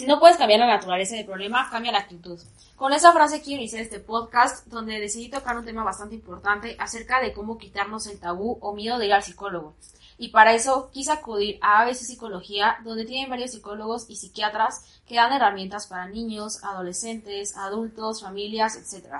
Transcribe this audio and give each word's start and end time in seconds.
Si 0.00 0.06
no 0.06 0.18
puedes 0.18 0.38
cambiar 0.38 0.60
la 0.60 0.66
naturaleza 0.66 1.14
del 1.14 1.26
problema, 1.26 1.68
cambia 1.68 1.92
la 1.92 1.98
actitud. 1.98 2.40
Con 2.74 2.94
esa 2.94 3.12
frase 3.12 3.42
quiero 3.42 3.60
iniciar 3.60 3.82
este 3.82 4.00
podcast 4.00 4.66
donde 4.68 4.98
decidí 4.98 5.28
tocar 5.28 5.58
un 5.58 5.66
tema 5.66 5.84
bastante 5.84 6.14
importante 6.14 6.74
acerca 6.78 7.20
de 7.20 7.34
cómo 7.34 7.58
quitarnos 7.58 8.06
el 8.06 8.18
tabú 8.18 8.56
o 8.62 8.72
miedo 8.72 8.96
de 8.96 9.04
ir 9.04 9.12
al 9.12 9.22
psicólogo. 9.22 9.74
Y 10.16 10.28
para 10.28 10.54
eso 10.54 10.88
quise 10.90 11.12
acudir 11.12 11.58
a 11.60 11.82
ABC 11.82 11.96
Psicología, 11.96 12.78
donde 12.82 13.04
tienen 13.04 13.28
varios 13.28 13.50
psicólogos 13.50 14.08
y 14.08 14.16
psiquiatras 14.16 15.02
que 15.06 15.16
dan 15.16 15.34
herramientas 15.34 15.86
para 15.86 16.08
niños, 16.08 16.64
adolescentes, 16.64 17.54
adultos, 17.58 18.22
familias, 18.22 18.76
etc. 18.76 19.16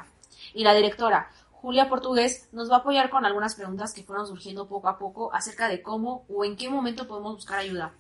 Y 0.55 0.65
la 0.65 0.73
directora, 0.73 1.31
Julia 1.51 1.91
Portugués, 1.91 2.49
nos 2.53 2.71
va 2.71 2.77
a 2.77 2.79
apoyar 2.79 3.11
con 3.11 3.27
algunas 3.27 3.55
preguntas 3.55 3.93
que 3.93 4.03
fueron 4.03 4.27
surgiendo 4.27 4.67
poco 4.67 4.89
a 4.89 4.99
poco 4.99 5.31
acerca 5.35 5.69
de 5.69 5.83
cómo 5.83 6.25
o 6.31 6.43
en 6.43 6.57
qué 6.57 6.71
momento 6.71 7.07
podemos 7.07 7.35
buscar 7.35 7.59
ayuda. 7.59 7.93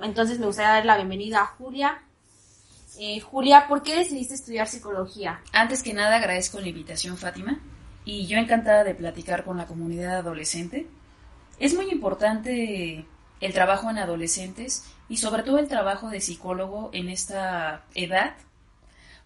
Entonces 0.00 0.38
me 0.38 0.46
gustaría 0.46 0.72
dar 0.72 0.86
la 0.86 0.96
bienvenida 0.96 1.40
a 1.40 1.46
Julia. 1.46 2.02
Eh, 2.98 3.20
Julia, 3.20 3.66
¿por 3.68 3.82
qué 3.82 3.96
decidiste 3.96 4.34
estudiar 4.34 4.66
psicología? 4.66 5.40
Antes 5.52 5.82
que 5.82 5.92
nada 5.92 6.16
agradezco 6.16 6.60
la 6.60 6.68
invitación, 6.68 7.16
Fátima, 7.16 7.60
y 8.04 8.26
yo 8.26 8.38
encantada 8.38 8.84
de 8.84 8.94
platicar 8.94 9.44
con 9.44 9.58
la 9.58 9.66
comunidad 9.66 10.16
adolescente. 10.16 10.86
Es 11.58 11.74
muy 11.74 11.90
importante 11.90 13.04
el 13.40 13.52
trabajo 13.52 13.90
en 13.90 13.98
adolescentes 13.98 14.84
y 15.08 15.18
sobre 15.18 15.42
todo 15.42 15.58
el 15.58 15.68
trabajo 15.68 16.08
de 16.08 16.20
psicólogo 16.20 16.90
en 16.92 17.08
esta 17.08 17.84
edad, 17.94 18.34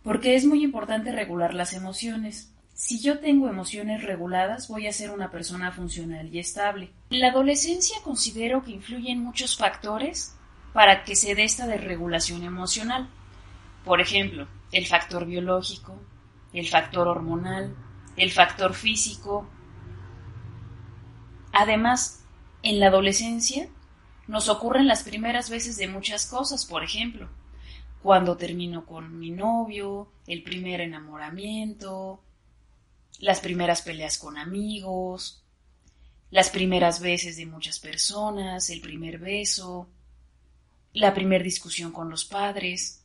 porque 0.02 0.34
es 0.34 0.44
muy 0.44 0.64
importante 0.64 1.12
regular 1.12 1.54
las 1.54 1.72
emociones. 1.72 2.52
Si 2.74 3.00
yo 3.00 3.20
tengo 3.20 3.48
emociones 3.48 4.02
reguladas, 4.02 4.68
voy 4.68 4.86
a 4.86 4.92
ser 4.92 5.10
una 5.10 5.30
persona 5.30 5.70
funcional 5.70 6.34
y 6.34 6.38
estable. 6.38 6.90
La 7.10 7.28
adolescencia 7.28 7.98
considero 8.02 8.64
que 8.64 8.72
influyen 8.72 9.22
muchos 9.22 9.56
factores 9.56 10.34
para 10.72 11.04
que 11.04 11.16
se 11.16 11.34
dé 11.34 11.44
esta 11.44 11.66
desregulación 11.66 12.42
emocional. 12.44 13.08
Por 13.84 14.00
ejemplo, 14.00 14.46
el 14.72 14.86
factor 14.86 15.26
biológico, 15.26 16.00
el 16.52 16.68
factor 16.68 17.08
hormonal, 17.08 17.74
el 18.16 18.30
factor 18.30 18.74
físico. 18.74 19.48
Además, 21.52 22.24
en 22.62 22.78
la 22.78 22.88
adolescencia 22.88 23.68
nos 24.28 24.48
ocurren 24.48 24.86
las 24.86 25.02
primeras 25.02 25.50
veces 25.50 25.76
de 25.76 25.88
muchas 25.88 26.26
cosas, 26.26 26.66
por 26.66 26.84
ejemplo, 26.84 27.28
cuando 28.02 28.36
termino 28.36 28.86
con 28.86 29.18
mi 29.18 29.30
novio, 29.30 30.12
el 30.26 30.42
primer 30.42 30.80
enamoramiento, 30.80 32.22
las 33.18 33.40
primeras 33.40 33.82
peleas 33.82 34.18
con 34.18 34.38
amigos, 34.38 35.42
las 36.30 36.50
primeras 36.50 37.00
veces 37.00 37.36
de 37.36 37.46
muchas 37.46 37.80
personas, 37.80 38.70
el 38.70 38.80
primer 38.80 39.18
beso, 39.18 39.88
la 40.92 41.14
primera 41.14 41.44
discusión 41.44 41.92
con 41.92 42.10
los 42.10 42.24
padres, 42.24 43.02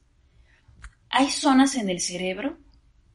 hay 1.09 1.29
zonas 1.29 1.75
en 1.75 1.89
el 1.89 2.01
cerebro 2.01 2.57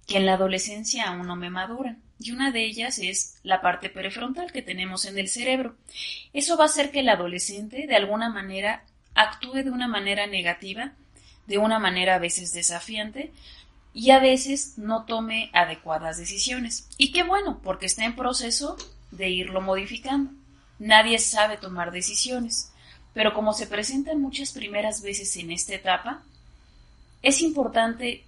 que 0.06 0.18
en 0.18 0.26
la 0.26 0.34
adolescencia 0.34 1.08
aún 1.08 1.26
no 1.26 1.36
me 1.36 1.50
maduran. 1.50 2.02
Y 2.18 2.32
una 2.32 2.50
de 2.50 2.64
ellas 2.64 2.98
es 2.98 3.38
la 3.42 3.62
parte 3.62 3.88
prefrontal 3.88 4.52
que 4.52 4.60
tenemos 4.60 5.04
en 5.06 5.18
el 5.18 5.28
cerebro. 5.28 5.76
Eso 6.32 6.56
va 6.56 6.64
a 6.64 6.66
hacer 6.66 6.90
que 6.90 7.00
el 7.00 7.08
adolescente 7.08 7.86
de 7.86 7.96
alguna 7.96 8.28
manera 8.28 8.84
actúe 9.14 9.62
de 9.62 9.70
una 9.70 9.88
manera 9.88 10.26
negativa, 10.26 10.92
de 11.46 11.58
una 11.58 11.78
manera 11.78 12.16
a 12.16 12.18
veces 12.18 12.52
desafiante 12.52 13.32
y 13.92 14.10
a 14.10 14.18
veces 14.18 14.78
no 14.78 15.04
tome 15.04 15.50
adecuadas 15.52 16.18
decisiones. 16.18 16.88
Y 16.98 17.12
qué 17.12 17.22
bueno, 17.22 17.60
porque 17.62 17.86
está 17.86 18.04
en 18.04 18.16
proceso 18.16 18.76
de 19.10 19.30
irlo 19.30 19.60
modificando. 19.60 20.32
Nadie 20.78 21.18
sabe 21.18 21.56
tomar 21.56 21.90
decisiones, 21.90 22.69
pero 23.14 23.34
como 23.34 23.52
se 23.52 23.66
presentan 23.66 24.20
muchas 24.20 24.52
primeras 24.52 25.02
veces 25.02 25.36
en 25.36 25.50
esta 25.50 25.74
etapa, 25.74 26.22
es 27.22 27.40
importante 27.42 28.24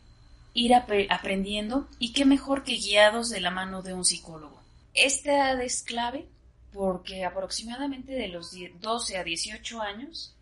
ir 0.54 0.74
aprendiendo 0.74 1.88
y 1.98 2.12
qué 2.12 2.24
mejor 2.24 2.62
que 2.62 2.76
guiados 2.76 3.30
de 3.30 3.40
la 3.40 3.50
mano 3.50 3.82
de 3.82 3.94
un 3.94 4.04
psicólogo. 4.04 4.60
Esta 4.94 5.32
edad 5.32 5.62
es 5.62 5.82
clave 5.82 6.26
porque 6.72 7.24
aproximadamente 7.24 8.12
de 8.12 8.28
los 8.28 8.54
12 8.80 9.16
a 9.16 9.24
18 9.24 9.80
años 9.80 10.34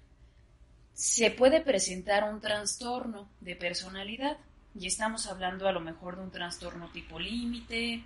se 0.94 1.30
puede 1.30 1.60
presentar 1.60 2.24
un 2.24 2.40
trastorno 2.40 3.28
de 3.40 3.56
personalidad 3.56 4.36
y 4.78 4.86
estamos 4.86 5.26
hablando 5.26 5.68
a 5.68 5.72
lo 5.72 5.80
mejor 5.80 6.16
de 6.16 6.22
un 6.22 6.30
trastorno 6.30 6.90
tipo 6.90 7.18
límite. 7.18 8.04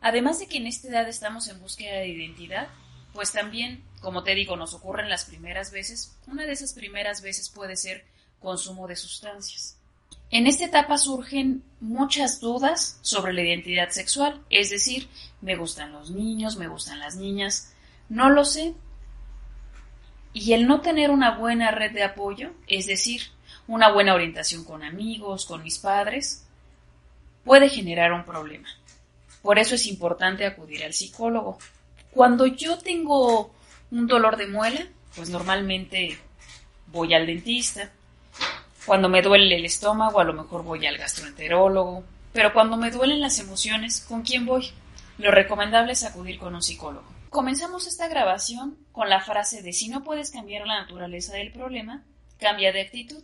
Además 0.00 0.38
de 0.38 0.46
que 0.46 0.58
en 0.58 0.66
esta 0.66 0.88
edad 0.88 1.08
estamos 1.08 1.48
en 1.48 1.60
búsqueda 1.60 1.98
de 1.98 2.08
identidad, 2.08 2.68
pues 3.12 3.32
también, 3.32 3.84
como 4.00 4.22
te 4.22 4.34
digo, 4.34 4.56
nos 4.56 4.74
ocurren 4.74 5.08
las 5.08 5.24
primeras 5.24 5.70
veces. 5.70 6.16
Una 6.26 6.44
de 6.44 6.52
esas 6.52 6.74
primeras 6.74 7.22
veces 7.22 7.48
puede 7.48 7.76
ser 7.76 8.04
consumo 8.40 8.86
de 8.86 8.96
sustancias. 8.96 9.76
En 10.30 10.46
esta 10.46 10.64
etapa 10.64 10.96
surgen 10.96 11.64
muchas 11.80 12.40
dudas 12.40 12.98
sobre 13.02 13.32
la 13.32 13.42
identidad 13.42 13.90
sexual, 13.90 14.44
es 14.48 14.70
decir, 14.70 15.08
me 15.40 15.56
gustan 15.56 15.92
los 15.92 16.10
niños, 16.10 16.56
me 16.56 16.68
gustan 16.68 17.00
las 17.00 17.16
niñas, 17.16 17.74
no 18.08 18.30
lo 18.30 18.44
sé. 18.44 18.74
Y 20.32 20.52
el 20.52 20.68
no 20.68 20.80
tener 20.80 21.10
una 21.10 21.36
buena 21.36 21.72
red 21.72 21.92
de 21.92 22.04
apoyo, 22.04 22.52
es 22.68 22.86
decir, 22.86 23.22
una 23.66 23.90
buena 23.90 24.14
orientación 24.14 24.64
con 24.64 24.84
amigos, 24.84 25.46
con 25.46 25.64
mis 25.64 25.78
padres, 25.78 26.46
puede 27.44 27.68
generar 27.68 28.12
un 28.12 28.24
problema. 28.24 28.68
Por 29.42 29.58
eso 29.58 29.74
es 29.74 29.86
importante 29.86 30.46
acudir 30.46 30.84
al 30.84 30.92
psicólogo. 30.92 31.58
Cuando 32.12 32.46
yo 32.46 32.78
tengo 32.78 33.52
un 33.90 34.06
dolor 34.06 34.36
de 34.36 34.46
muela, 34.46 34.86
pues 35.14 35.30
normalmente 35.30 36.18
voy 36.88 37.14
al 37.14 37.26
dentista. 37.26 37.90
Cuando 38.86 39.08
me 39.08 39.22
duele 39.22 39.56
el 39.56 39.64
estómago, 39.64 40.20
a 40.20 40.24
lo 40.24 40.32
mejor 40.32 40.64
voy 40.64 40.86
al 40.86 40.98
gastroenterólogo. 40.98 42.04
Pero 42.32 42.52
cuando 42.52 42.76
me 42.76 42.90
duelen 42.90 43.20
las 43.20 43.38
emociones, 43.38 44.00
¿con 44.00 44.22
quién 44.22 44.46
voy? 44.46 44.70
Lo 45.18 45.30
recomendable 45.30 45.92
es 45.92 46.04
acudir 46.04 46.38
con 46.38 46.54
un 46.54 46.62
psicólogo. 46.62 47.06
Comenzamos 47.28 47.86
esta 47.86 48.08
grabación 48.08 48.76
con 48.92 49.08
la 49.08 49.20
frase 49.20 49.62
de 49.62 49.72
si 49.72 49.88
no 49.88 50.02
puedes 50.02 50.30
cambiar 50.30 50.66
la 50.66 50.80
naturaleza 50.80 51.34
del 51.34 51.52
problema, 51.52 52.02
cambia 52.38 52.72
de 52.72 52.80
actitud. 52.80 53.22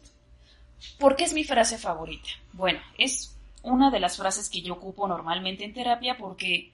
¿Por 0.98 1.16
qué 1.16 1.24
es 1.24 1.32
mi 1.32 1.42
frase 1.42 1.78
favorita? 1.78 2.28
Bueno, 2.53 2.80
es 2.98 3.36
una 3.62 3.91
de 3.91 3.98
las 3.98 4.16
frases 4.16 4.48
que 4.48 4.62
yo 4.62 4.74
ocupo 4.74 5.08
normalmente 5.08 5.64
en 5.64 5.74
terapia 5.74 6.16
porque 6.18 6.72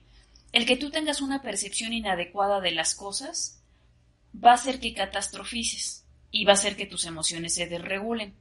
el 0.52 0.66
que 0.66 0.76
tú 0.76 0.90
tengas 0.90 1.20
una 1.20 1.40
percepción 1.40 1.92
inadecuada 1.92 2.60
de 2.60 2.72
las 2.72 2.94
cosas 2.94 3.62
va 4.32 4.50
a 4.50 4.54
hacer 4.54 4.80
que 4.80 4.94
catastrofices 4.94 6.04
y 6.30 6.44
va 6.44 6.52
a 6.52 6.54
hacer 6.54 6.76
que 6.76 6.86
tus 6.86 7.06
emociones 7.06 7.54
se 7.54 7.66
desregulen. 7.66 8.34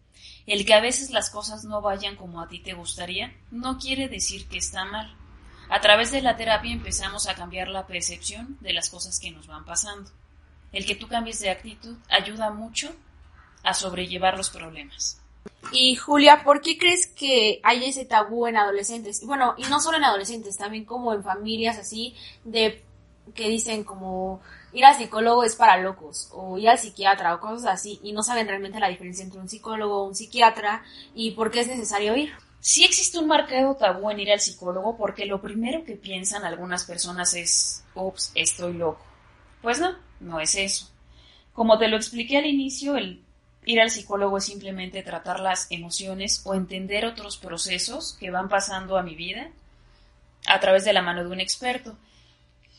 El 0.45 0.65
que 0.65 0.73
a 0.73 0.81
veces 0.81 1.11
las 1.11 1.29
cosas 1.29 1.63
no 1.63 1.81
vayan 1.81 2.15
como 2.15 2.41
a 2.41 2.47
ti 2.47 2.59
te 2.59 2.73
gustaría 2.73 3.33
no 3.49 3.77
quiere 3.77 4.09
decir 4.09 4.47
que 4.47 4.57
está 4.57 4.83
mal. 4.85 5.15
A 5.69 5.79
través 5.79 6.11
de 6.11 6.21
la 6.21 6.35
terapia 6.35 6.73
empezamos 6.73 7.27
a 7.27 7.35
cambiar 7.35 7.69
la 7.69 7.87
percepción 7.87 8.57
de 8.59 8.73
las 8.73 8.89
cosas 8.89 9.19
que 9.19 9.31
nos 9.31 9.47
van 9.47 9.63
pasando. 9.63 10.11
El 10.73 10.85
que 10.85 10.95
tú 10.95 11.07
cambies 11.07 11.39
de 11.39 11.49
actitud 11.49 11.97
ayuda 12.09 12.51
mucho 12.51 12.93
a 13.63 13.73
sobrellevar 13.73 14.35
los 14.35 14.49
problemas. 14.49 15.21
Y 15.71 15.95
Julia, 15.95 16.43
¿por 16.43 16.61
qué 16.61 16.77
crees 16.77 17.07
que 17.07 17.61
hay 17.63 17.85
ese 17.85 18.05
tabú 18.05 18.45
en 18.45 18.57
adolescentes? 18.57 19.25
Bueno, 19.25 19.55
y 19.57 19.63
no 19.63 19.79
solo 19.79 19.97
en 19.97 20.03
adolescentes, 20.03 20.57
también 20.57 20.83
como 20.83 21.13
en 21.13 21.23
familias 21.23 21.77
así, 21.77 22.15
de 22.43 22.83
que 23.33 23.47
dicen 23.47 23.83
como 23.83 24.41
ir 24.73 24.85
al 24.85 24.97
psicólogo 24.97 25.43
es 25.43 25.55
para 25.55 25.77
locos 25.77 26.29
o 26.33 26.57
ir 26.57 26.69
al 26.69 26.77
psiquiatra 26.77 27.35
o 27.35 27.39
cosas 27.39 27.73
así 27.73 27.99
y 28.03 28.13
no 28.13 28.23
saben 28.23 28.47
realmente 28.47 28.79
la 28.79 28.89
diferencia 28.89 29.23
entre 29.23 29.39
un 29.39 29.49
psicólogo 29.49 30.01
o 30.01 30.07
un 30.07 30.15
psiquiatra 30.15 30.83
y 31.13 31.31
por 31.31 31.51
qué 31.51 31.61
es 31.61 31.67
necesario 31.67 32.15
ir. 32.15 32.31
Sí 32.59 32.83
existe 32.83 33.17
un 33.17 33.27
marcado 33.27 33.75
tabú 33.75 34.09
en 34.11 34.19
ir 34.19 34.31
al 34.31 34.39
psicólogo 34.39 34.97
porque 34.97 35.25
lo 35.25 35.41
primero 35.41 35.83
que 35.83 35.95
piensan 35.95 36.45
algunas 36.45 36.83
personas 36.83 37.33
es, 37.33 37.83
ups, 37.95 38.31
estoy 38.35 38.73
loco. 38.73 39.03
Pues 39.61 39.79
no, 39.79 39.95
no 40.19 40.39
es 40.39 40.55
eso. 40.55 40.89
Como 41.53 41.77
te 41.77 41.87
lo 41.87 41.97
expliqué 41.97 42.37
al 42.37 42.45
inicio, 42.45 42.97
el 42.97 43.23
ir 43.65 43.79
al 43.79 43.91
psicólogo 43.91 44.37
es 44.37 44.45
simplemente 44.45 45.03
tratar 45.03 45.39
las 45.39 45.67
emociones 45.69 46.41
o 46.45 46.53
entender 46.53 47.05
otros 47.05 47.37
procesos 47.37 48.17
que 48.19 48.31
van 48.31 48.49
pasando 48.49 48.97
a 48.97 49.03
mi 49.03 49.15
vida 49.15 49.49
a 50.47 50.59
través 50.59 50.85
de 50.85 50.93
la 50.93 51.01
mano 51.01 51.23
de 51.23 51.29
un 51.29 51.39
experto. 51.39 51.95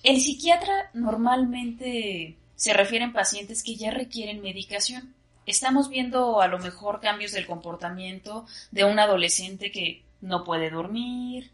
El 0.02 0.20
psiquiatra 0.20 0.90
normalmente 0.94 2.36
se 2.56 2.72
refiere 2.72 3.04
a 3.04 3.12
pacientes 3.12 3.62
que 3.62 3.76
ya 3.76 3.90
requieren 3.90 4.42
medicación. 4.42 5.14
Estamos 5.46 5.88
viendo 5.88 6.40
a 6.40 6.48
lo 6.48 6.58
mejor 6.58 7.00
cambios 7.00 7.32
del 7.32 7.46
comportamiento 7.46 8.46
de 8.70 8.84
un 8.84 8.98
adolescente 8.98 9.70
que 9.70 10.02
no 10.20 10.44
puede 10.44 10.70
dormir, 10.70 11.50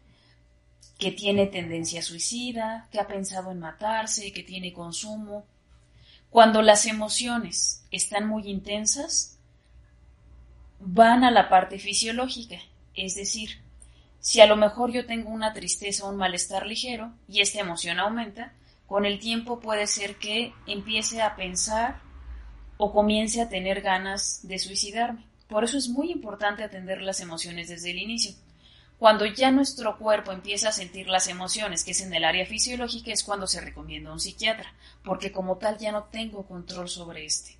que 0.97 1.11
tiene 1.11 1.47
tendencia 1.47 2.01
suicida, 2.01 2.87
que 2.91 2.99
ha 2.99 3.07
pensado 3.07 3.51
en 3.51 3.59
matarse, 3.59 4.31
que 4.31 4.43
tiene 4.43 4.73
consumo. 4.73 5.45
Cuando 6.29 6.61
las 6.61 6.85
emociones 6.85 7.83
están 7.91 8.27
muy 8.27 8.47
intensas, 8.47 9.37
van 10.79 11.23
a 11.23 11.31
la 11.31 11.49
parte 11.49 11.79
fisiológica, 11.79 12.57
es 12.95 13.15
decir, 13.15 13.59
si 14.19 14.41
a 14.41 14.45
lo 14.45 14.55
mejor 14.55 14.91
yo 14.91 15.05
tengo 15.05 15.29
una 15.29 15.53
tristeza 15.53 16.05
o 16.05 16.09
un 16.09 16.17
malestar 16.17 16.65
ligero 16.65 17.11
y 17.27 17.41
esta 17.41 17.59
emoción 17.59 17.99
aumenta, 17.99 18.53
con 18.85 19.05
el 19.05 19.19
tiempo 19.19 19.59
puede 19.59 19.87
ser 19.87 20.15
que 20.17 20.53
empiece 20.67 21.21
a 21.21 21.35
pensar 21.35 21.99
o 22.77 22.91
comience 22.91 23.41
a 23.41 23.49
tener 23.49 23.81
ganas 23.81 24.41
de 24.43 24.59
suicidarme. 24.59 25.25
Por 25.47 25.63
eso 25.63 25.77
es 25.77 25.89
muy 25.89 26.11
importante 26.11 26.63
atender 26.63 27.01
las 27.01 27.21
emociones 27.21 27.69
desde 27.69 27.91
el 27.91 27.99
inicio. 27.99 28.35
Cuando 28.99 29.25
ya 29.25 29.49
nuestro 29.49 29.97
cuerpo 29.97 30.33
empieza 30.33 30.69
a 30.69 30.73
sentir 30.73 31.07
las 31.07 31.29
emociones, 31.29 31.85
que 31.85 31.91
es 31.91 32.01
en 32.01 32.13
el 32.13 32.25
área 32.25 32.45
fisiológica, 32.45 33.13
es 33.13 33.23
cuando 33.23 33.47
se 33.47 33.61
recomienda 33.61 34.11
un 34.11 34.19
psiquiatra, 34.19 34.73
porque 35.05 35.31
como 35.31 35.57
tal 35.57 35.77
ya 35.77 35.93
no 35.93 36.03
tengo 36.03 36.45
control 36.45 36.89
sobre 36.89 37.25
este. 37.25 37.57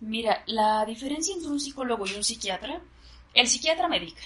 Mira, 0.00 0.42
la 0.46 0.84
diferencia 0.84 1.32
entre 1.32 1.50
un 1.50 1.60
psicólogo 1.60 2.06
y 2.06 2.14
un 2.14 2.24
psiquiatra, 2.24 2.80
el 3.34 3.46
psiquiatra 3.46 3.86
medica 3.86 4.22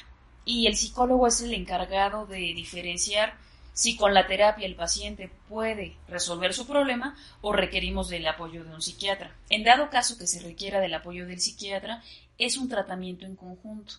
y 0.46 0.66
el 0.66 0.74
psicólogo 0.74 1.26
es 1.26 1.42
el 1.42 1.52
encargado 1.52 2.24
de 2.24 2.38
diferenciar 2.38 3.36
si 3.74 3.96
con 3.96 4.14
la 4.14 4.26
terapia 4.26 4.66
el 4.66 4.74
paciente 4.74 5.30
puede 5.50 5.96
resolver 6.08 6.54
su 6.54 6.66
problema 6.66 7.14
o 7.42 7.52
requerimos 7.52 8.08
del 8.08 8.26
apoyo 8.26 8.64
de 8.64 8.74
un 8.74 8.80
psiquiatra. 8.80 9.36
En 9.50 9.64
dado 9.64 9.90
caso 9.90 10.16
que 10.16 10.26
se 10.26 10.40
requiera 10.40 10.80
del 10.80 10.94
apoyo 10.94 11.26
del 11.26 11.40
psiquiatra, 11.40 12.02
es 12.38 12.56
un 12.56 12.70
tratamiento 12.70 13.26
en 13.26 13.36
conjunto. 13.36 13.96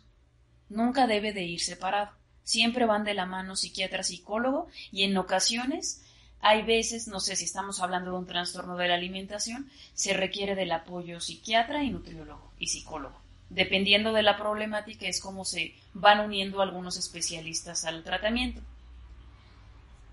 Nunca 0.70 1.06
debe 1.06 1.32
de 1.32 1.44
ir 1.44 1.60
separado. 1.60 2.23
Siempre 2.44 2.86
van 2.86 3.04
de 3.04 3.14
la 3.14 3.26
mano 3.26 3.56
psiquiatra-psicólogo 3.56 4.68
y 4.92 5.04
en 5.04 5.18
ocasiones 5.18 6.04
hay 6.42 6.64
veces, 6.64 7.08
no 7.08 7.22
sé 7.22 7.38
si 7.38 7.46
estamos 7.46 7.80
hablando 7.80 8.12
de 8.12 8.18
un 8.18 8.28
trastorno 8.28 8.76
de 8.76 8.90
la 8.90 8.96
alimentación, 8.96 9.72
se 9.94 10.14
requiere 10.14 10.56
del 10.56 10.74
apoyo 10.74 11.22
psiquiatra 11.22 11.84
y 11.84 11.90
nutriólogo 11.90 12.52
y 12.60 12.68
psicólogo. 12.68 13.18
Dependiendo 13.50 14.12
de 14.12 14.24
la 14.24 14.38
problemática 14.38 15.08
es 15.08 15.22
como 15.22 15.46
se 15.46 15.74
van 15.94 16.20
uniendo 16.20 16.62
algunos 16.62 16.98
especialistas 16.98 17.86
al 17.86 18.04
tratamiento. 18.04 18.62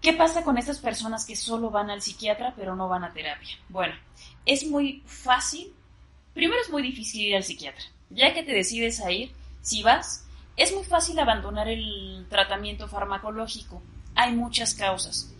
¿Qué 0.00 0.12
pasa 0.12 0.44
con 0.44 0.56
estas 0.56 0.78
personas 0.78 1.24
que 1.24 1.34
solo 1.34 1.70
van 1.70 1.90
al 1.90 2.00
psiquiatra 2.00 2.54
pero 2.56 2.76
no 2.76 2.88
van 2.88 3.02
a 3.02 3.12
terapia? 3.12 3.56
Bueno, 3.68 3.94
es 4.46 4.66
muy 4.66 5.02
fácil. 5.06 5.72
Primero 6.32 6.60
es 6.62 6.70
muy 6.70 6.82
difícil 6.82 7.22
ir 7.22 7.36
al 7.36 7.44
psiquiatra. 7.44 7.84
Ya 8.08 8.32
que 8.32 8.42
te 8.42 8.52
decides 8.52 9.00
a 9.00 9.10
ir, 9.10 9.32
si 9.62 9.82
vas, 9.82 10.26
es 10.56 10.74
muy 10.74 10.84
fácil 10.84 11.18
abandonar 11.18 11.68
el 11.68 12.26
tratamiento 12.28 12.88
farmacológico. 12.88 13.82
Hay 14.14 14.34
muchas 14.34 14.74
causas. 14.74 15.32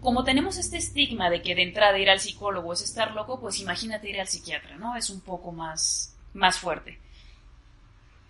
Como 0.00 0.24
tenemos 0.24 0.58
este 0.58 0.76
estigma 0.76 1.30
de 1.30 1.40
que 1.40 1.54
de 1.54 1.62
entrada 1.62 1.98
ir 1.98 2.10
al 2.10 2.20
psicólogo 2.20 2.72
es 2.72 2.82
estar 2.82 3.12
loco, 3.12 3.40
pues 3.40 3.60
imagínate 3.60 4.10
ir 4.10 4.20
al 4.20 4.28
psiquiatra, 4.28 4.76
¿no? 4.76 4.96
Es 4.96 5.08
un 5.08 5.20
poco 5.20 5.52
más, 5.52 6.14
más 6.34 6.58
fuerte. 6.58 6.98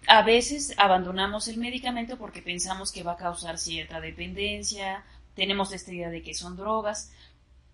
A 0.06 0.22
veces 0.22 0.74
abandonamos 0.76 1.48
el 1.48 1.56
medicamento 1.56 2.18
porque 2.18 2.42
pensamos 2.42 2.92
que 2.92 3.02
va 3.02 3.12
a 3.12 3.16
causar 3.16 3.58
cierta 3.58 4.00
dependencia, 4.00 5.02
tenemos 5.34 5.72
esta 5.72 5.92
idea 5.92 6.10
de 6.10 6.22
que 6.22 6.34
son 6.34 6.56
drogas, 6.56 7.10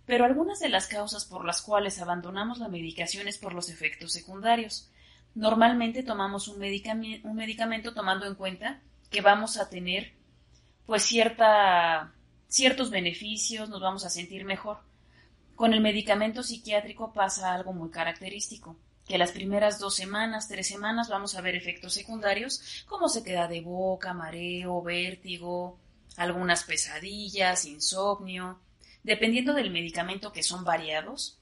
pero 0.06 0.24
algunas 0.24 0.60
de 0.60 0.68
las 0.68 0.86
causas 0.86 1.24
por 1.24 1.44
las 1.44 1.60
cuales 1.60 2.00
abandonamos 2.00 2.58
la 2.58 2.68
medicación 2.68 3.28
es 3.28 3.36
por 3.36 3.52
los 3.52 3.68
efectos 3.68 4.12
secundarios. 4.12 4.88
Normalmente 5.35 6.03
tomamos 6.03 6.49
un, 6.49 6.56
un 6.56 7.37
medicamento 7.37 7.94
tomando 7.94 8.27
en 8.27 8.35
cuenta 8.35 8.81
que 9.11 9.21
vamos 9.21 9.56
a 9.56 9.69
tener 9.69 10.12
pues 10.87 11.05
cierta, 11.05 12.12
ciertos 12.49 12.91
beneficios, 12.91 13.69
nos 13.69 13.81
vamos 13.81 14.05
a 14.05 14.11
sentir 14.11 14.44
mejor. 14.44 14.79
Con 15.55 15.73
el 15.73 15.81
medicamento 15.81 16.43
psiquiátrico 16.43 17.12
pasa 17.12 17.53
algo 17.53 17.73
muy 17.73 17.91
característico, 17.91 18.77
que 19.06 19.19
las 19.19 19.32
primeras 19.32 19.79
dos 19.79 19.94
semanas, 19.94 20.49
tres 20.49 20.69
semanas 20.69 21.09
vamos 21.09 21.35
a 21.35 21.41
ver 21.43 21.55
efectos 21.55 21.94
secundarios 21.94 22.85
como 22.87 23.09
se 23.09 23.23
queda 23.23 23.47
de 23.47 23.61
boca, 23.61 24.15
mareo, 24.15 24.82
vértigo, 24.82 25.79
algunas 26.17 26.65
pesadillas, 26.65 27.65
insomnio. 27.67 28.59
Dependiendo 29.03 29.55
del 29.55 29.71
medicamento 29.71 30.32
que 30.32 30.43
son 30.43 30.65
variados, 30.65 31.39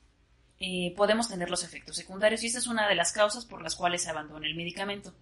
eh, 0.61 0.93
podemos 0.97 1.29
tener 1.29 1.51
los 1.51 1.63
efectos 1.63 1.97
secundarios 1.97 2.43
y 2.43 2.47
esta 2.47 2.59
es 2.59 2.67
una 2.67 2.89
de 2.89 2.95
las 2.95 3.13
causas 3.13 3.45
por 3.45 3.63
las 3.63 3.77
cuales 3.77 4.03
se 4.03 4.11
abandona 4.11 4.47
el 4.47 4.57
medicamento. 4.57 5.15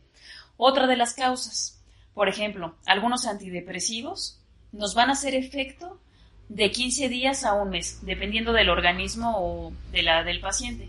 Otra 0.57 0.87
de 0.87 0.97
las 0.97 1.15
causas, 1.15 1.83
por 2.15 2.29
ejemplo, 2.29 2.77
algunos 2.87 3.27
antidepresivos 3.27 4.41
nos 4.73 4.95
van 4.95 5.11
a 5.11 5.13
hacer 5.13 5.35
efecto 5.35 6.01
de 6.49 6.71
15 6.71 7.09
días 7.09 7.45
a 7.45 7.55
un 7.55 7.71
mes, 7.71 7.99
dependiendo 8.03 8.53
del 8.53 8.71
organismo 8.71 9.35
o 9.37 9.73
de 9.93 10.03
la 10.03 10.23
del 10.23 10.41
paciente. 10.41 10.89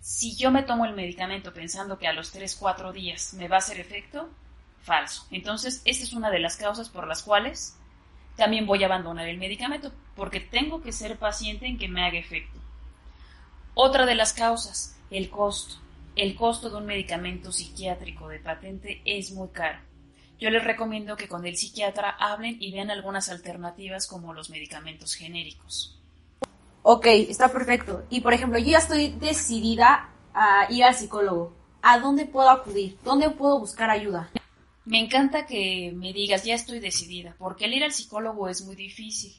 Si 0.00 0.36
yo 0.36 0.50
me 0.50 0.62
tomo 0.62 0.84
el 0.84 0.94
medicamento 0.94 1.54
pensando 1.54 1.98
que 1.98 2.06
a 2.06 2.12
los 2.12 2.34
3-4 2.34 2.92
días 2.92 3.34
me 3.34 3.48
va 3.48 3.56
a 3.56 3.58
hacer 3.58 3.80
efecto, 3.80 4.28
falso. 4.82 5.26
Entonces, 5.30 5.80
esa 5.84 6.04
es 6.04 6.12
una 6.12 6.30
de 6.30 6.40
las 6.40 6.56
causas 6.56 6.90
por 6.90 7.08
las 7.08 7.22
cuales 7.22 7.76
también 8.36 8.66
voy 8.66 8.82
a 8.82 8.86
abandonar 8.86 9.26
el 9.28 9.38
medicamento, 9.38 9.92
porque 10.14 10.40
tengo 10.40 10.82
que 10.82 10.92
ser 10.92 11.16
paciente 11.16 11.66
en 11.66 11.78
que 11.78 11.88
me 11.88 12.04
haga 12.04 12.18
efecto. 12.18 12.60
Otra 13.76 14.06
de 14.06 14.14
las 14.14 14.32
causas, 14.32 14.96
el 15.10 15.30
costo. 15.30 15.74
El 16.14 16.36
costo 16.36 16.70
de 16.70 16.76
un 16.76 16.86
medicamento 16.86 17.50
psiquiátrico 17.50 18.28
de 18.28 18.38
patente 18.38 19.02
es 19.04 19.32
muy 19.32 19.48
caro. 19.48 19.80
Yo 20.38 20.50
les 20.50 20.62
recomiendo 20.62 21.16
que 21.16 21.26
con 21.26 21.44
el 21.44 21.56
psiquiatra 21.56 22.10
hablen 22.10 22.56
y 22.60 22.70
vean 22.70 22.92
algunas 22.92 23.28
alternativas 23.30 24.06
como 24.06 24.32
los 24.32 24.48
medicamentos 24.48 25.14
genéricos. 25.14 26.00
Ok, 26.82 27.06
está 27.06 27.52
perfecto. 27.52 28.04
Y 28.10 28.20
por 28.20 28.32
ejemplo, 28.32 28.60
yo 28.60 28.66
ya 28.66 28.78
estoy 28.78 29.08
decidida 29.08 30.08
a 30.32 30.68
ir 30.70 30.84
al 30.84 30.94
psicólogo. 30.94 31.52
¿A 31.82 31.98
dónde 31.98 32.26
puedo 32.26 32.50
acudir? 32.50 32.96
¿Dónde 33.02 33.30
puedo 33.30 33.58
buscar 33.58 33.90
ayuda? 33.90 34.30
Me 34.84 35.00
encanta 35.00 35.46
que 35.46 35.92
me 35.96 36.12
digas, 36.12 36.44
ya 36.44 36.54
estoy 36.54 36.78
decidida, 36.78 37.34
porque 37.38 37.64
el 37.64 37.74
ir 37.74 37.82
al 37.82 37.92
psicólogo 37.92 38.48
es 38.48 38.64
muy 38.64 38.76
difícil. 38.76 39.34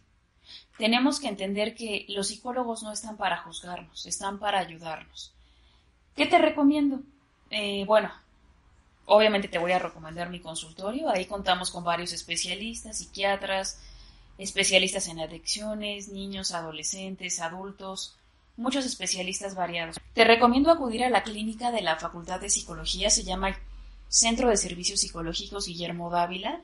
Tenemos 0.78 1.20
que 1.20 1.28
entender 1.28 1.74
que 1.74 2.06
los 2.10 2.28
psicólogos 2.28 2.84
no 2.84 2.92
están 2.92 3.18
para 3.18 3.38
juzgarnos, 3.38 4.06
están 4.06 4.40
para 4.40 4.60
ayudarnos. 4.60 5.32
¿Qué 6.16 6.26
te 6.26 6.38
recomiendo? 6.38 7.00
Eh, 7.50 7.86
bueno, 7.86 8.12
obviamente 9.06 9.48
te 9.48 9.58
voy 9.58 9.72
a 9.72 9.80
recomendar 9.80 10.30
mi 10.30 10.40
consultorio. 10.40 11.10
Ahí 11.10 11.26
contamos 11.26 11.72
con 11.72 11.84
varios 11.84 12.12
especialistas, 12.12 12.98
psiquiatras, 12.98 13.80
especialistas 14.38 15.08
en 15.08 15.20
adicciones, 15.20 16.10
niños, 16.10 16.52
adolescentes, 16.52 17.40
adultos, 17.40 18.18
muchos 18.58 18.86
especialistas 18.86 19.56
variados. 19.56 19.98
Te 20.14 20.24
recomiendo 20.24 20.72
acudir 20.72 21.04
a 21.04 21.10
la 21.10 21.24
clínica 21.24 21.72
de 21.72 21.82
la 21.82 21.98
Facultad 21.98 22.40
de 22.40 22.50
Psicología, 22.50 23.10
se 23.10 23.24
llama 23.24 23.58
Centro 24.08 24.50
de 24.50 24.58
Servicios 24.58 25.00
Psicológicos 25.00 25.68
Guillermo 25.68 26.10
Dávila. 26.10 26.62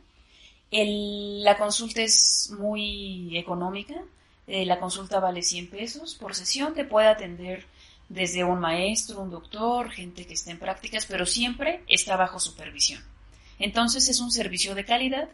La 0.72 1.58
consulta 1.58 2.02
es 2.02 2.54
muy 2.58 3.38
económica. 3.38 3.96
Eh, 4.48 4.66
la 4.66 4.80
consulta 4.80 5.20
vale 5.20 5.42
100 5.42 5.70
pesos 5.70 6.16
por 6.16 6.36
sesión. 6.36 6.74
Te 6.74 6.86
puede 6.86 7.08
atender 7.08 7.66
desde 8.10 8.44
un 8.44 8.60
maestro, 8.60 9.22
un 9.22 9.30
doctor, 9.30 9.90
gente 9.92 10.26
que 10.26 10.34
esté 10.34 10.52
en 10.52 10.60
prácticas, 10.60 11.06
pero 11.06 11.26
siempre 11.26 11.84
está 11.88 12.16
bajo 12.18 12.40
supervisión. 12.40 13.02
Entonces 13.60 14.10
es 14.10 14.20
un 14.20 14.32
servicio 14.32 14.76
de 14.76 14.86
calidad. 14.86 15.30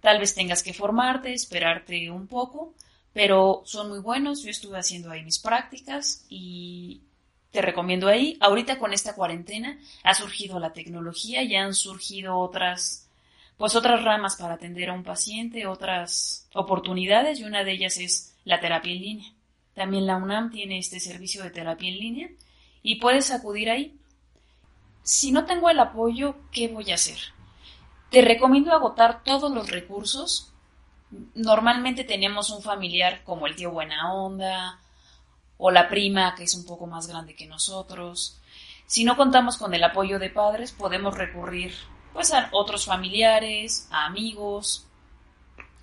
Tal 0.00 0.18
vez 0.18 0.34
tengas 0.34 0.62
que 0.62 0.72
formarte, 0.72 1.32
esperarte 1.32 2.10
un 2.10 2.26
poco, 2.26 2.74
pero 3.12 3.62
son 3.64 3.88
muy 3.88 3.98
buenos. 3.98 4.42
Yo 4.42 4.50
estuve 4.50 4.78
haciendo 4.78 5.10
ahí 5.10 5.24
mis 5.24 5.38
prácticas 5.38 6.24
y 6.28 7.00
te 7.50 7.62
recomiendo 7.62 8.08
ahí. 8.08 8.36
Ahorita 8.40 8.78
con 8.78 8.92
esta 8.92 9.14
cuarentena 9.14 9.78
ha 10.02 10.14
surgido 10.14 10.58
la 10.60 10.72
tecnología, 10.72 11.42
ya 11.42 11.64
han 11.64 11.74
surgido 11.74 12.38
otras, 12.38 13.05
pues 13.56 13.74
otras 13.74 14.02
ramas 14.04 14.36
para 14.36 14.54
atender 14.54 14.90
a 14.90 14.92
un 14.92 15.02
paciente, 15.02 15.66
otras 15.66 16.48
oportunidades 16.54 17.40
y 17.40 17.44
una 17.44 17.64
de 17.64 17.72
ellas 17.72 17.96
es 17.98 18.34
la 18.44 18.60
terapia 18.60 18.92
en 18.92 19.00
línea. 19.00 19.32
También 19.74 20.06
la 20.06 20.16
UNAM 20.16 20.50
tiene 20.50 20.78
este 20.78 21.00
servicio 21.00 21.42
de 21.42 21.50
terapia 21.50 21.88
en 21.88 21.98
línea 21.98 22.28
y 22.82 22.96
puedes 22.96 23.30
acudir 23.30 23.70
ahí. 23.70 23.98
Si 25.02 25.32
no 25.32 25.44
tengo 25.44 25.70
el 25.70 25.78
apoyo, 25.78 26.36
¿qué 26.50 26.68
voy 26.68 26.90
a 26.90 26.96
hacer? 26.96 27.18
Te 28.10 28.22
recomiendo 28.22 28.72
agotar 28.72 29.22
todos 29.22 29.52
los 29.52 29.70
recursos. 29.70 30.52
Normalmente 31.34 32.04
tenemos 32.04 32.50
un 32.50 32.62
familiar 32.62 33.22
como 33.24 33.46
el 33.46 33.56
tío 33.56 33.70
Buena 33.70 34.12
Onda, 34.12 34.80
o 35.58 35.70
la 35.70 35.88
prima 35.88 36.34
que 36.34 36.44
es 36.44 36.54
un 36.54 36.66
poco 36.66 36.86
más 36.86 37.06
grande 37.06 37.34
que 37.34 37.46
nosotros. 37.46 38.40
Si 38.86 39.04
no 39.04 39.16
contamos 39.16 39.56
con 39.56 39.74
el 39.74 39.82
apoyo 39.82 40.18
de 40.18 40.30
padres, 40.30 40.72
podemos 40.72 41.16
recurrir 41.16 41.72
pues 42.16 42.32
a 42.32 42.48
otros 42.52 42.86
familiares, 42.86 43.86
a 43.90 44.06
amigos 44.06 44.86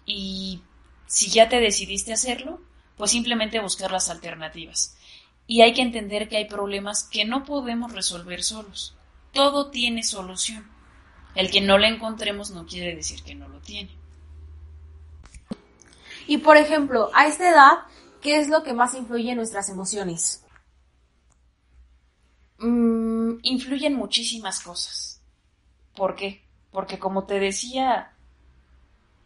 y 0.05 0.61
si 1.07 1.29
ya 1.29 1.47
te 1.47 1.61
decidiste 1.61 2.11
hacerlo, 2.11 2.59
pues 2.97 3.11
simplemente 3.11 3.61
buscar 3.61 3.91
las 3.91 4.09
alternativas. 4.09 4.97
Y 5.47 5.61
hay 5.61 5.73
que 5.73 5.81
entender 5.81 6.27
que 6.27 6.37
hay 6.37 6.45
problemas 6.45 7.03
que 7.03 7.23
no 7.23 7.45
podemos 7.45 7.93
resolver 7.93 8.43
solos. 8.43 8.95
Todo 9.31 9.69
tiene 9.69 10.03
solución. 10.03 10.69
El 11.35 11.49
que 11.49 11.61
no 11.61 11.77
la 11.77 11.87
encontremos 11.87 12.51
no 12.51 12.65
quiere 12.65 12.95
decir 12.95 13.23
que 13.23 13.35
no 13.35 13.47
lo 13.47 13.59
tiene. 13.59 13.91
Y 16.27 16.37
por 16.37 16.57
ejemplo, 16.57 17.09
a 17.13 17.27
esta 17.27 17.49
edad 17.49 17.77
¿Qué 18.23 18.39
es 18.39 18.47
lo 18.47 18.63
que 18.63 18.73
más 18.73 18.95
influye 18.95 19.31
en 19.31 19.37
nuestras 19.37 19.67
emociones? 19.67 20.45
Mm, 22.57 23.39
influyen 23.43 23.95
muchísimas 23.95 24.61
cosas. 24.61 25.12
¿Por 25.95 26.15
qué? 26.15 26.41
Porque 26.71 26.99
como 26.99 27.25
te 27.25 27.39
decía, 27.39 28.11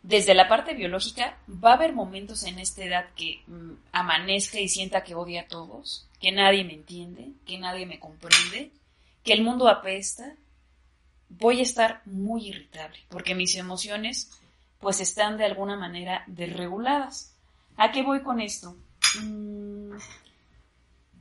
desde 0.04 0.34
la 0.34 0.48
parte 0.48 0.74
biológica 0.74 1.38
va 1.50 1.72
a 1.72 1.74
haber 1.76 1.94
momentos 1.94 2.44
en 2.44 2.60
esta 2.60 2.84
edad 2.84 3.06
que 3.16 3.42
mm, 3.48 3.72
amanezca 3.92 4.60
y 4.60 4.70
sienta 4.70 5.04
que 5.04 5.16
odia 5.16 5.42
a 5.42 5.48
todos, 5.48 6.08
que 6.20 6.32
nadie 6.32 6.64
me 6.64 6.74
entiende, 6.74 7.32
que 7.46 7.58
nadie 7.58 7.86
me 7.86 8.00
comprende, 8.00 8.72
que 9.24 9.34
el 9.34 9.44
mundo 9.44 9.68
apesta, 9.68 10.34
voy 11.30 11.60
a 11.60 11.64
estar 11.64 12.02
muy 12.06 12.48
irritable 12.48 13.00
porque 13.10 13.36
mis 13.36 13.56
emociones 13.56 14.32
pues 14.80 15.02
están 15.02 15.38
de 15.38 15.46
alguna 15.46 15.76
manera 15.76 16.24
desreguladas. 16.28 17.34
¿A 17.76 17.92
qué 17.92 18.04
voy 18.04 18.22
con 18.22 18.40
esto? 18.40 18.76
Mm, 19.22 19.96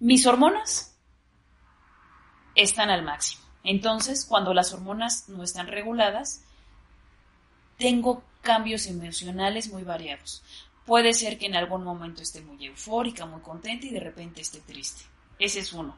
mis 0.01 0.27
hormonas 0.27 0.95
están 2.55 2.91
al 2.91 3.03
máximo. 3.03 3.46
Entonces, 3.67 4.25
cuando 4.25 4.55
las 4.55 4.73
hormonas 4.73 5.29
no 5.29 5.43
están 5.43 5.67
reguladas, 5.67 6.45
tengo 7.79 8.23
cambios 8.41 8.87
emocionales 8.87 9.73
muy 9.73 9.83
variados. 9.83 10.45
Puede 10.87 11.13
ser 11.15 11.37
que 11.37 11.47
en 11.47 11.57
algún 11.57 11.83
momento 11.83 12.23
esté 12.23 12.41
muy 12.43 12.65
eufórica, 12.65 13.27
muy 13.27 13.41
contenta 13.41 13.87
y 13.87 13.91
de 13.91 13.99
repente 13.99 14.41
esté 14.41 14.61
triste. 14.61 15.03
Ese 15.41 15.59
es 15.59 15.73
uno. 15.73 15.97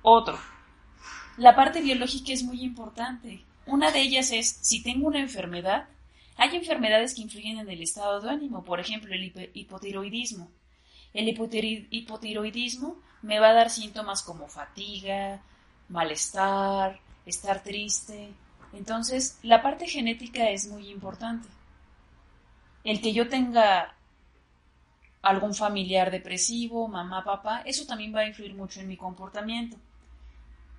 Otro. 0.00 0.38
La 1.36 1.54
parte 1.54 1.82
biológica 1.82 2.32
es 2.32 2.42
muy 2.42 2.62
importante. 2.62 3.44
Una 3.66 3.90
de 3.90 4.00
ellas 4.00 4.32
es, 4.32 4.58
si 4.62 4.82
tengo 4.82 5.06
una 5.06 5.20
enfermedad, 5.20 5.86
hay 6.38 6.56
enfermedades 6.56 7.14
que 7.14 7.20
influyen 7.20 7.58
en 7.58 7.68
el 7.68 7.82
estado 7.82 8.22
de 8.22 8.30
ánimo, 8.30 8.64
por 8.64 8.80
ejemplo, 8.80 9.12
el 9.14 9.50
hipotiroidismo. 9.52 10.50
El 11.12 11.28
hipotiroidismo 11.28 13.02
me 13.20 13.38
va 13.38 13.50
a 13.50 13.54
dar 13.54 13.68
síntomas 13.68 14.22
como 14.22 14.48
fatiga, 14.48 15.42
malestar, 15.88 16.98
estar 17.26 17.62
triste. 17.62 18.32
Entonces, 18.72 19.38
la 19.42 19.62
parte 19.62 19.86
genética 19.86 20.50
es 20.50 20.68
muy 20.68 20.88
importante. 20.88 21.48
El 22.84 23.00
que 23.00 23.12
yo 23.12 23.28
tenga 23.28 23.94
algún 25.22 25.54
familiar 25.54 26.10
depresivo, 26.10 26.88
mamá, 26.88 27.24
papá, 27.24 27.62
eso 27.62 27.86
también 27.86 28.14
va 28.14 28.20
a 28.20 28.28
influir 28.28 28.54
mucho 28.54 28.80
en 28.80 28.88
mi 28.88 28.96
comportamiento. 28.96 29.76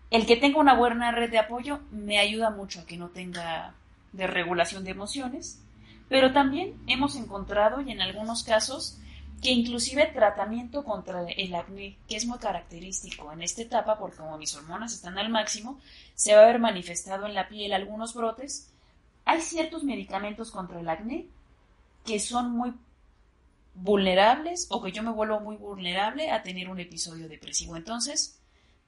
El 0.10 0.25
que 0.25 0.38
tenga 0.38 0.60
una 0.60 0.74
buena 0.74 1.12
red 1.12 1.30
de 1.30 1.39
apoyo 1.39 1.82
me 1.92 2.18
ayuda 2.18 2.50
mucho 2.50 2.82
a 2.82 2.86
que 2.86 2.98
no 2.98 3.10
tenga 3.10 3.75
desregulación 4.12 4.84
de 4.84 4.92
emociones, 4.92 5.62
pero 6.08 6.34
también 6.34 6.75
hemos 6.88 7.16
encontrado 7.16 7.82
y 7.82 7.92
en 7.92 8.01
algunos 8.01 8.44
casos 8.44 9.00
que 9.41 9.51
inclusive 9.51 10.08
tratamiento 10.08 10.84
contra 10.84 11.24
el 11.24 11.55
acné, 11.55 11.98
que 12.08 12.15
es 12.17 12.25
muy 12.25 12.39
característico 12.39 13.31
en 13.31 13.41
esta 13.41 13.62
etapa 13.62 13.98
porque 13.98 14.17
como 14.17 14.38
mis 14.38 14.55
hormonas 14.55 14.93
están 14.93 15.17
al 15.17 15.29
máximo, 15.29 15.79
se 16.15 16.36
va 16.36 16.41
a 16.41 16.48
ver 16.48 16.60
manifestado 16.60 17.25
en 17.25 17.34
la 17.34 17.48
piel 17.48 17.74
algunos 17.74 18.13
brotes. 18.13 18.72
Hay 19.25 19.41
ciertos 19.41 19.84
medicamentos 19.84 20.51
contra 20.51 20.79
el 20.79 20.89
acné 20.89 21.27
que 22.05 22.19
son 22.19 22.51
muy 22.51 22.74
vulnerables 23.75 24.67
o 24.69 24.81
que 24.81 24.91
yo 24.91 25.03
me 25.03 25.12
vuelvo 25.12 25.39
muy 25.39 25.55
vulnerable 25.55 26.31
a 26.31 26.41
tener 26.43 26.69
un 26.69 26.79
episodio 26.79 27.29
depresivo. 27.29 27.77
Entonces, 27.77 28.39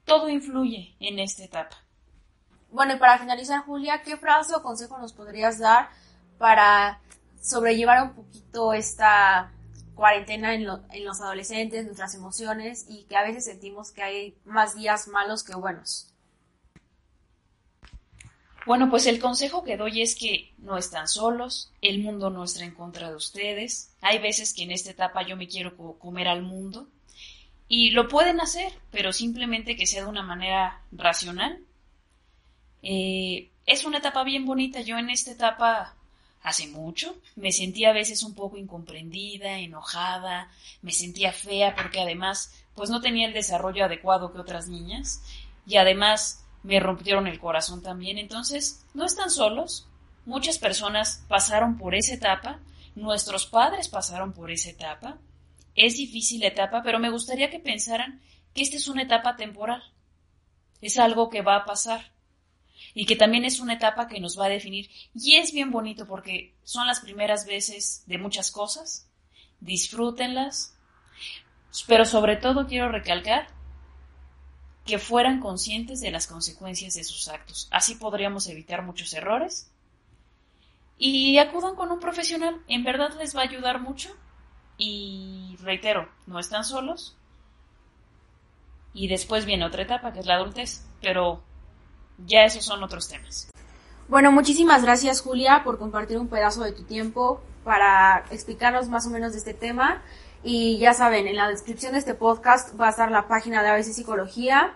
todo 0.05 0.29
influye 0.29 0.95
en 0.99 1.19
esta 1.19 1.43
etapa. 1.43 1.77
Bueno, 2.71 2.95
y 2.95 2.97
para 2.97 3.19
finalizar, 3.19 3.63
Julia, 3.65 4.01
¿qué 4.01 4.17
frase 4.17 4.55
o 4.55 4.63
consejo 4.63 4.97
nos 4.97 5.13
podrías 5.13 5.59
dar 5.59 5.89
para 6.37 7.01
sobrellevar 7.41 8.03
un 8.03 8.13
poquito 8.13 8.73
esta 8.73 9.51
cuarentena 10.01 10.55
en, 10.55 10.65
los 10.65 11.21
adolescentes, 11.21 11.85
nuestras 11.85 12.15
emociones 12.15 12.87
y 12.89 13.03
que 13.03 13.15
a 13.15 13.21
veces 13.21 13.45
sentimos 13.45 13.91
que 13.91 14.01
hay 14.01 14.35
más 14.45 14.75
días 14.75 15.07
malos 15.07 15.43
que 15.43 15.53
buenos? 15.53 16.11
Bueno, 18.65 18.89
pues 18.89 19.05
el 19.05 19.19
consejo 19.19 19.63
que 19.63 19.77
doy 19.77 20.01
es 20.01 20.15
que 20.15 20.55
no 20.57 20.79
están 20.79 21.07
solos, 21.07 21.71
el 21.81 22.01
mundo 22.01 22.31
no 22.31 22.45
está 22.45 22.63
en 22.63 22.73
contra 22.73 23.09
de 23.11 23.15
ustedes. 23.15 23.95
Hay 24.01 24.17
veces 24.17 24.55
que 24.55 24.63
en 24.63 24.71
esta 24.71 24.89
etapa 24.89 25.21
yo 25.21 25.37
me 25.37 25.47
quiero 25.47 25.77
comer 25.99 26.27
al 26.27 26.41
mundo 26.41 26.87
y 27.67 27.91
lo 27.91 28.07
pueden 28.07 28.41
hacer, 28.41 28.73
pero 28.89 29.13
simplemente 29.13 29.75
que 29.75 29.85
sea 29.85 30.01
de 30.01 30.09
una 30.09 30.23
manera 30.23 30.81
racional. 30.91 31.59
Eh, 32.81 33.51
es 33.67 33.85
una 33.85 33.99
etapa 33.99 34.23
bien 34.23 34.47
bonita. 34.47 34.81
Yo 34.81 34.97
en 34.97 35.11
esta 35.11 35.29
etapa 35.29 35.95
hace 36.43 36.67
mucho 36.67 37.15
me 37.35 37.51
sentía 37.51 37.89
a 37.89 37.93
veces 37.93 38.23
un 38.23 38.33
poco 38.33 38.57
incomprendida, 38.57 39.59
enojada, 39.59 40.49
me 40.81 40.91
sentía 40.91 41.31
fea 41.31 41.75
porque 41.75 42.01
además 42.01 42.53
pues 42.75 42.89
no 42.89 43.01
tenía 43.01 43.27
el 43.27 43.33
desarrollo 43.33 43.85
adecuado 43.85 44.31
que 44.31 44.39
otras 44.39 44.67
niñas 44.67 45.21
y 45.65 45.77
además 45.77 46.41
me 46.63 46.79
rompieron 46.79 47.27
el 47.27 47.39
corazón 47.39 47.81
también. 47.81 48.17
Entonces, 48.17 48.83
no 48.93 49.05
están 49.05 49.29
solos. 49.29 49.87
Muchas 50.25 50.59
personas 50.59 51.23
pasaron 51.27 51.77
por 51.77 51.95
esa 51.95 52.13
etapa, 52.13 52.59
nuestros 52.95 53.45
padres 53.47 53.89
pasaron 53.89 54.33
por 54.33 54.51
esa 54.51 54.69
etapa. 54.69 55.17
Es 55.75 55.95
difícil 55.95 56.41
la 56.41 56.47
etapa, 56.47 56.83
pero 56.83 56.99
me 56.99 57.09
gustaría 57.09 57.49
que 57.49 57.59
pensaran 57.59 58.21
que 58.53 58.61
esta 58.61 58.77
es 58.77 58.87
una 58.87 59.03
etapa 59.03 59.35
temporal. 59.35 59.81
Es 60.81 60.99
algo 60.99 61.29
que 61.29 61.41
va 61.41 61.55
a 61.55 61.65
pasar 61.65 62.10
y 62.93 63.05
que 63.05 63.15
también 63.15 63.45
es 63.45 63.59
una 63.59 63.73
etapa 63.73 64.07
que 64.07 64.19
nos 64.19 64.39
va 64.39 64.45
a 64.45 64.49
definir. 64.49 64.89
Y 65.13 65.35
es 65.35 65.53
bien 65.53 65.71
bonito 65.71 66.07
porque 66.07 66.53
son 66.63 66.87
las 66.87 66.99
primeras 66.99 67.45
veces 67.45 68.03
de 68.05 68.17
muchas 68.17 68.51
cosas. 68.51 69.07
Disfrútenlas. 69.59 70.75
Pero 71.87 72.05
sobre 72.05 72.35
todo 72.35 72.67
quiero 72.67 72.91
recalcar 72.91 73.47
que 74.85 74.99
fueran 74.99 75.39
conscientes 75.39 76.01
de 76.01 76.11
las 76.11 76.27
consecuencias 76.27 76.95
de 76.95 77.03
sus 77.03 77.27
actos. 77.29 77.67
Así 77.71 77.95
podríamos 77.95 78.47
evitar 78.47 78.83
muchos 78.83 79.13
errores. 79.13 79.71
Y 80.97 81.37
acudan 81.37 81.75
con 81.75 81.91
un 81.91 81.99
profesional, 81.99 82.61
en 82.67 82.83
verdad 82.83 83.17
les 83.17 83.35
va 83.35 83.41
a 83.41 83.45
ayudar 83.45 83.79
mucho. 83.79 84.09
Y 84.77 85.55
reitero, 85.61 86.09
no 86.27 86.39
están 86.39 86.63
solos. 86.63 87.15
Y 88.93 89.07
después 89.07 89.45
viene 89.45 89.65
otra 89.65 89.83
etapa, 89.83 90.11
que 90.11 90.19
es 90.19 90.25
la 90.25 90.35
adultez, 90.35 90.85
pero 91.01 91.43
ya 92.25 92.45
esos 92.45 92.65
son 92.65 92.83
otros 92.83 93.07
temas. 93.07 93.49
Bueno, 94.07 94.31
muchísimas 94.31 94.83
gracias 94.83 95.21
Julia 95.21 95.61
por 95.63 95.79
compartir 95.79 96.17
un 96.17 96.27
pedazo 96.27 96.63
de 96.63 96.73
tu 96.73 96.83
tiempo 96.83 97.41
para 97.63 98.25
explicarnos 98.31 98.89
más 98.89 99.07
o 99.07 99.09
menos 99.09 99.31
de 99.31 99.37
este 99.37 99.53
tema. 99.53 100.01
Y 100.43 100.79
ya 100.79 100.93
saben, 100.93 101.27
en 101.27 101.35
la 101.35 101.47
descripción 101.47 101.93
de 101.93 101.99
este 101.99 102.15
podcast 102.15 102.79
va 102.79 102.87
a 102.87 102.89
estar 102.89 103.11
la 103.11 103.27
página 103.27 103.61
de 103.61 103.69
ABC 103.69 103.93
Psicología. 103.93 104.73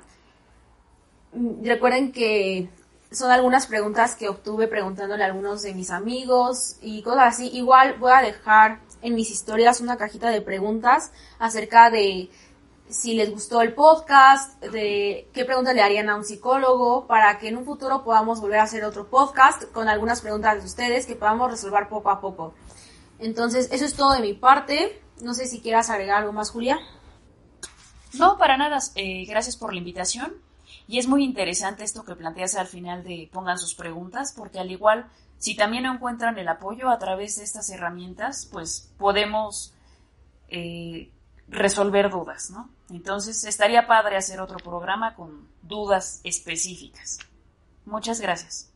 Mm, 1.33 1.65
recuerden 1.65 2.11
que 2.11 2.69
son 3.11 3.31
algunas 3.31 3.67
preguntas 3.67 4.15
que 4.15 4.29
obtuve 4.29 4.67
preguntándole 4.67 5.23
a 5.23 5.27
algunos 5.27 5.61
de 5.63 5.73
mis 5.73 5.89
amigos 5.89 6.77
y 6.81 7.01
cosas 7.01 7.35
así. 7.35 7.49
Igual 7.53 7.97
voy 7.99 8.11
a 8.11 8.21
dejar 8.21 8.79
en 9.01 9.15
mis 9.15 9.31
historias 9.31 9.81
una 9.81 9.97
cajita 9.97 10.29
de 10.29 10.41
preguntas 10.41 11.11
acerca 11.39 11.89
de 11.89 12.29
si 12.89 13.15
les 13.15 13.31
gustó 13.31 13.61
el 13.61 13.73
podcast, 13.73 14.61
de 14.63 15.27
qué 15.33 15.45
preguntas 15.45 15.73
le 15.73 15.81
harían 15.81 16.09
a 16.09 16.15
un 16.15 16.23
psicólogo, 16.23 17.07
para 17.07 17.39
que 17.39 17.47
en 17.47 17.57
un 17.57 17.65
futuro 17.65 18.03
podamos 18.03 18.41
volver 18.41 18.59
a 18.59 18.63
hacer 18.63 18.83
otro 18.83 19.09
podcast 19.09 19.63
con 19.71 19.89
algunas 19.89 20.21
preguntas 20.21 20.59
de 20.59 20.65
ustedes 20.65 21.05
que 21.05 21.15
podamos 21.15 21.49
resolver 21.49 21.87
poco 21.89 22.09
a 22.09 22.21
poco. 22.21 22.53
Entonces, 23.19 23.69
eso 23.71 23.85
es 23.85 23.95
todo 23.95 24.13
de 24.13 24.21
mi 24.21 24.33
parte. 24.33 25.01
No 25.21 25.33
sé 25.33 25.47
si 25.47 25.61
quieras 25.61 25.89
agregar 25.89 26.19
algo 26.19 26.33
más, 26.33 26.51
Julia. 26.51 26.79
No, 28.13 28.37
para 28.37 28.57
nada. 28.57 28.79
Eh, 28.95 29.25
gracias 29.25 29.57
por 29.57 29.73
la 29.73 29.79
invitación. 29.79 30.33
Y 30.87 30.99
es 30.99 31.07
muy 31.07 31.23
interesante 31.23 31.83
esto 31.83 32.03
que 32.03 32.15
planteas 32.15 32.55
al 32.55 32.67
final 32.67 33.03
de 33.03 33.29
pongan 33.31 33.57
sus 33.57 33.73
preguntas, 33.73 34.33
porque 34.35 34.59
al 34.59 34.71
igual, 34.71 35.09
si 35.37 35.55
también 35.55 35.85
encuentran 35.85 36.37
el 36.37 36.47
apoyo 36.47 36.89
a 36.89 36.99
través 36.99 37.37
de 37.37 37.43
estas 37.43 37.69
herramientas, 37.69 38.47
pues 38.51 38.91
podemos 38.97 39.73
eh, 40.49 41.09
resolver 41.47 42.09
dudas, 42.09 42.49
¿no? 42.51 42.69
Entonces, 42.89 43.43
estaría 43.45 43.87
padre 43.87 44.17
hacer 44.17 44.39
otro 44.39 44.57
programa 44.57 45.15
con 45.15 45.47
dudas 45.61 46.21
específicas. 46.23 47.19
Muchas 47.85 48.19
gracias. 48.19 48.71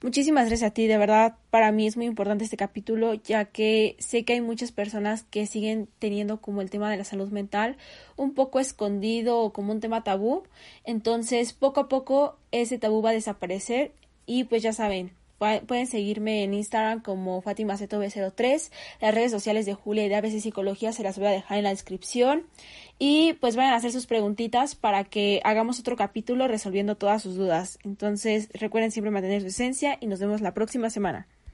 Muchísimas 0.00 0.46
gracias 0.48 0.70
a 0.70 0.74
ti, 0.74 0.86
de 0.86 0.98
verdad 0.98 1.36
para 1.50 1.72
mí 1.72 1.86
es 1.86 1.96
muy 1.96 2.06
importante 2.06 2.44
este 2.44 2.56
capítulo 2.56 3.14
ya 3.14 3.46
que 3.46 3.96
sé 3.98 4.24
que 4.24 4.34
hay 4.34 4.40
muchas 4.40 4.72
personas 4.72 5.24
que 5.24 5.46
siguen 5.46 5.88
teniendo 5.98 6.40
como 6.40 6.60
el 6.60 6.70
tema 6.70 6.90
de 6.90 6.96
la 6.96 7.04
salud 7.04 7.30
mental 7.30 7.76
un 8.16 8.34
poco 8.34 8.60
escondido 8.60 9.38
o 9.38 9.52
como 9.52 9.72
un 9.72 9.80
tema 9.80 10.04
tabú, 10.04 10.44
entonces 10.84 11.52
poco 11.52 11.80
a 11.80 11.88
poco 11.88 12.36
ese 12.52 12.78
tabú 12.78 13.02
va 13.02 13.10
a 13.10 13.14
desaparecer 13.14 13.92
y 14.26 14.44
pues 14.44 14.62
ya 14.62 14.72
saben, 14.72 15.12
pueden 15.66 15.86
seguirme 15.86 16.44
en 16.44 16.54
Instagram 16.54 17.02
como 17.02 17.42
FatimaCetoB03, 17.42 18.70
las 19.00 19.14
redes 19.14 19.30
sociales 19.30 19.66
de 19.66 19.74
Julia 19.74 20.04
y 20.04 20.08
de 20.08 20.16
ABC 20.16 20.40
Psicología 20.40 20.92
se 20.92 21.02
las 21.02 21.18
voy 21.18 21.28
a 21.28 21.30
dejar 21.30 21.58
en 21.58 21.64
la 21.64 21.70
descripción 21.70 22.46
y 22.98 23.34
pues 23.34 23.56
vayan 23.56 23.72
a 23.72 23.76
hacer 23.76 23.92
sus 23.92 24.06
preguntitas 24.06 24.74
para 24.74 25.04
que 25.04 25.40
hagamos 25.44 25.80
otro 25.80 25.96
capítulo 25.96 26.48
resolviendo 26.48 26.96
todas 26.96 27.22
sus 27.22 27.36
dudas. 27.36 27.78
Entonces 27.84 28.48
recuerden 28.54 28.90
siempre 28.90 29.10
mantener 29.10 29.42
su 29.42 29.48
esencia 29.48 29.98
y 30.00 30.06
nos 30.06 30.20
vemos 30.20 30.40
la 30.40 30.54
próxima 30.54 30.90
semana. 30.90 31.26